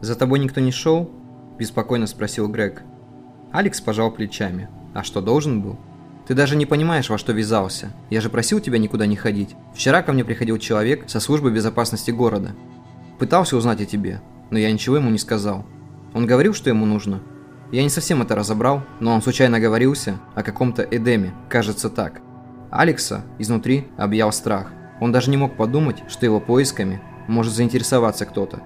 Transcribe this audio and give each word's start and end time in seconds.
«За 0.00 0.14
тобой 0.14 0.38
никто 0.38 0.60
не 0.60 0.72
шел?»– 0.72 1.10
беспокойно 1.58 2.06
спросил 2.06 2.48
Грег. 2.48 2.82
Алекс 3.52 3.80
пожал 3.80 4.10
плечами. 4.10 4.68
«А 4.94 5.02
что, 5.02 5.20
должен 5.20 5.60
был?» 5.60 5.78
«Ты 6.26 6.34
даже 6.34 6.56
не 6.56 6.66
понимаешь, 6.66 7.10
во 7.10 7.18
что 7.18 7.32
ввязался. 7.32 7.92
Я 8.08 8.20
же 8.20 8.30
просил 8.30 8.60
тебя 8.60 8.78
никуда 8.78 9.06
не 9.06 9.16
ходить. 9.16 9.56
Вчера 9.74 10.02
ко 10.02 10.12
мне 10.12 10.24
приходил 10.24 10.58
человек 10.58 11.04
со 11.08 11.20
службы 11.20 11.50
безопасности 11.50 12.10
города. 12.10 12.52
Пытался 13.18 13.56
узнать 13.56 13.80
о 13.80 13.86
тебе, 13.86 14.22
но 14.50 14.58
я 14.58 14.72
ничего 14.72 14.96
ему 14.96 15.10
не 15.10 15.18
сказал. 15.18 15.66
Он 16.14 16.26
говорил, 16.26 16.54
что 16.54 16.70
ему 16.70 16.86
нужно. 16.86 17.20
Я 17.72 17.82
не 17.82 17.90
совсем 17.90 18.22
это 18.22 18.34
разобрал, 18.34 18.82
но 18.98 19.12
он 19.12 19.22
случайно 19.22 19.60
говорился 19.60 20.18
о 20.34 20.42
каком-то 20.42 20.82
Эдеме, 20.82 21.34
кажется 21.48 21.90
так. 21.90 22.20
Алекса 22.70 23.24
изнутри 23.38 23.88
объял 23.96 24.32
страх. 24.32 24.72
Он 25.00 25.12
даже 25.12 25.30
не 25.30 25.36
мог 25.36 25.56
подумать, 25.56 26.02
что 26.08 26.26
его 26.26 26.40
поисками 26.40 27.00
может 27.28 27.52
заинтересоваться 27.52 28.26
кто-то. 28.26 28.62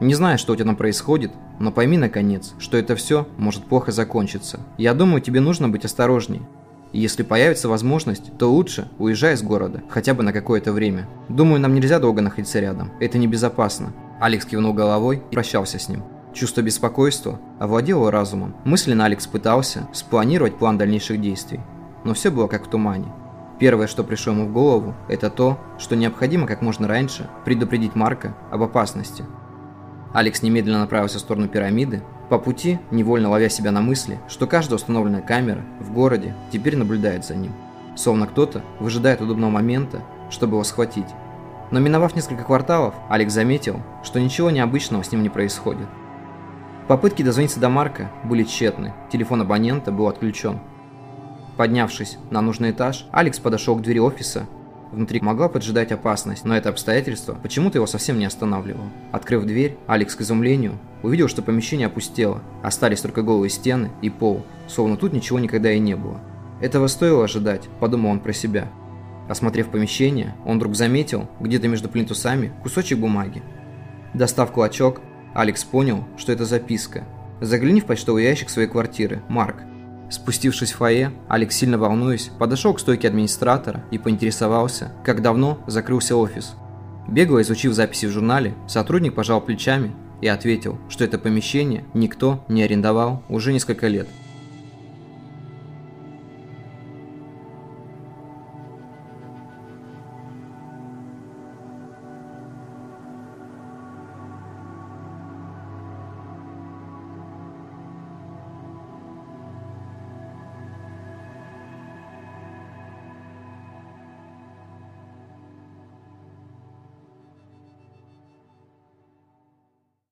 Не 0.00 0.14
знаю, 0.14 0.38
что 0.38 0.54
у 0.54 0.56
тебя 0.56 0.64
там 0.64 0.76
происходит, 0.76 1.30
но 1.58 1.70
пойми 1.70 1.98
наконец, 1.98 2.54
что 2.58 2.78
это 2.78 2.96
все 2.96 3.28
может 3.36 3.64
плохо 3.64 3.92
закончиться. 3.92 4.60
Я 4.78 4.94
думаю, 4.94 5.20
тебе 5.20 5.40
нужно 5.40 5.68
быть 5.68 5.84
осторожней. 5.84 6.40
Если 6.92 7.22
появится 7.22 7.68
возможность, 7.68 8.36
то 8.38 8.50
лучше 8.50 8.88
уезжай 8.98 9.34
из 9.34 9.42
города, 9.42 9.82
хотя 9.90 10.14
бы 10.14 10.22
на 10.22 10.32
какое-то 10.32 10.72
время. 10.72 11.06
Думаю, 11.28 11.60
нам 11.60 11.74
нельзя 11.74 11.98
долго 12.00 12.22
находиться 12.22 12.60
рядом, 12.60 12.90
это 12.98 13.18
небезопасно. 13.18 13.92
Алекс 14.20 14.44
кивнул 14.46 14.72
головой 14.72 15.22
и 15.30 15.34
прощался 15.34 15.78
с 15.78 15.88
ним. 15.88 16.02
Чувство 16.32 16.62
беспокойства 16.62 17.38
овладело 17.58 18.10
разумом. 18.10 18.56
Мысленно 18.64 19.04
Алекс 19.04 19.26
пытался 19.26 19.86
спланировать 19.92 20.56
план 20.56 20.78
дальнейших 20.78 21.20
действий. 21.20 21.60
Но 22.04 22.14
все 22.14 22.30
было 22.30 22.46
как 22.46 22.66
в 22.66 22.70
тумане. 22.70 23.12
Первое, 23.58 23.86
что 23.86 24.04
пришло 24.04 24.32
ему 24.32 24.46
в 24.46 24.52
голову, 24.52 24.94
это 25.08 25.28
то, 25.28 25.58
что 25.78 25.94
необходимо 25.94 26.46
как 26.46 26.62
можно 26.62 26.88
раньше 26.88 27.28
предупредить 27.44 27.94
Марка 27.94 28.34
об 28.50 28.62
опасности. 28.62 29.24
Алекс 30.12 30.42
немедленно 30.42 30.80
направился 30.80 31.18
в 31.18 31.20
сторону 31.20 31.48
пирамиды, 31.48 32.02
по 32.28 32.38
пути 32.38 32.78
невольно 32.90 33.28
ловя 33.28 33.48
себя 33.48 33.70
на 33.70 33.80
мысли, 33.80 34.18
что 34.28 34.46
каждая 34.46 34.76
установленная 34.76 35.22
камера 35.22 35.62
в 35.80 35.92
городе 35.92 36.34
теперь 36.52 36.76
наблюдает 36.76 37.24
за 37.24 37.34
ним. 37.34 37.52
Словно 37.96 38.26
кто-то 38.26 38.62
выжидает 38.78 39.20
удобного 39.20 39.50
момента, 39.50 40.02
чтобы 40.30 40.54
его 40.54 40.64
схватить. 40.64 41.06
Но 41.70 41.78
миновав 41.78 42.16
несколько 42.16 42.44
кварталов, 42.44 42.94
Алекс 43.08 43.32
заметил, 43.32 43.80
что 44.02 44.20
ничего 44.20 44.50
необычного 44.50 45.02
с 45.02 45.12
ним 45.12 45.22
не 45.22 45.28
происходит. 45.28 45.86
Попытки 46.88 47.22
дозвониться 47.22 47.60
до 47.60 47.68
Марка 47.68 48.10
были 48.24 48.42
тщетны, 48.42 48.92
телефон 49.12 49.42
абонента 49.42 49.92
был 49.92 50.08
отключен. 50.08 50.58
Поднявшись 51.56 52.18
на 52.30 52.40
нужный 52.40 52.72
этаж, 52.72 53.06
Алекс 53.12 53.38
подошел 53.38 53.76
к 53.76 53.82
двери 53.82 53.98
офиса. 53.98 54.46
Внутри 54.92 55.20
могла 55.20 55.48
поджидать 55.48 55.92
опасность, 55.92 56.44
но 56.44 56.56
это 56.56 56.68
обстоятельство 56.68 57.34
почему-то 57.34 57.78
его 57.78 57.86
совсем 57.86 58.18
не 58.18 58.24
останавливало. 58.24 58.90
Открыв 59.12 59.44
дверь, 59.44 59.76
Алекс 59.86 60.16
к 60.16 60.20
изумлению 60.22 60.78
увидел, 61.02 61.28
что 61.28 61.42
помещение 61.42 61.86
опустело, 61.86 62.42
остались 62.62 63.00
только 63.00 63.22
голые 63.22 63.50
стены 63.50 63.90
и 64.02 64.10
пол, 64.10 64.44
словно 64.66 64.96
тут 64.96 65.12
ничего 65.12 65.38
никогда 65.38 65.72
и 65.72 65.78
не 65.78 65.94
было. 65.94 66.20
Этого 66.60 66.88
стоило 66.88 67.24
ожидать, 67.24 67.68
подумал 67.78 68.10
он 68.10 68.20
про 68.20 68.32
себя. 68.32 68.68
Осмотрев 69.28 69.70
помещение, 69.70 70.34
он 70.44 70.56
вдруг 70.56 70.74
заметил, 70.74 71.28
где-то 71.38 71.68
между 71.68 71.88
плинтусами, 71.88 72.52
кусочек 72.62 72.98
бумаги. 72.98 73.42
Достав 74.12 74.50
клочок, 74.50 75.00
Алекс 75.34 75.62
понял, 75.62 76.04
что 76.16 76.32
это 76.32 76.44
записка. 76.44 77.04
Загляни 77.40 77.80
в 77.80 77.84
почтовый 77.84 78.24
ящик 78.24 78.50
своей 78.50 78.68
квартиры, 78.68 79.22
Марк. 79.28 79.58
Спустившись 80.10 80.72
в 80.72 80.76
фойе, 80.76 81.12
Алекс, 81.28 81.56
сильно 81.56 81.78
волнуясь, 81.78 82.30
подошел 82.38 82.74
к 82.74 82.80
стойке 82.80 83.08
администратора 83.08 83.84
и 83.90 83.98
поинтересовался, 83.98 84.92
как 85.04 85.22
давно 85.22 85.62
закрылся 85.66 86.16
офис. 86.16 86.54
Бегло 87.08 87.40
изучив 87.42 87.72
записи 87.72 88.06
в 88.06 88.10
журнале, 88.10 88.54
сотрудник 88.66 89.14
пожал 89.14 89.40
плечами 89.40 89.92
и 90.20 90.26
ответил, 90.26 90.78
что 90.88 91.04
это 91.04 91.18
помещение 91.18 91.84
никто 91.94 92.44
не 92.48 92.62
арендовал 92.62 93.22
уже 93.28 93.52
несколько 93.52 93.86
лет– 93.86 94.08